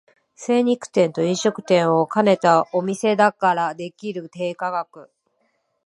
[0.35, 5.11] 精肉店と飲食店を兼ねたお店だからできる低価格